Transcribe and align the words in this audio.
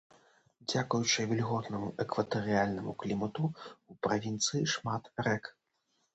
Дзякуючы 0.71 1.25
вільготнаму 1.33 1.89
экватарыяльнаму 2.05 2.91
клімату 3.05 3.43
ў 3.51 3.93
правінцыі 4.09 4.63
шмат 4.75 5.03
рэк. 5.31 5.55